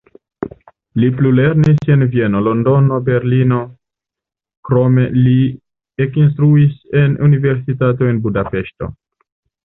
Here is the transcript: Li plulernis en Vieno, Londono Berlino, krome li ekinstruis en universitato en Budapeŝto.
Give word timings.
Li 1.01 1.07
plulernis 1.17 1.89
en 1.95 2.05
Vieno, 2.13 2.39
Londono 2.45 2.95
Berlino, 3.09 3.59
krome 4.69 5.03
li 5.17 5.35
ekinstruis 6.07 6.73
en 7.03 7.13
universitato 7.27 8.09
en 8.13 8.23
Budapeŝto. 8.25 8.89